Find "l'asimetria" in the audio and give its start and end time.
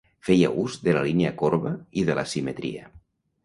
2.21-2.93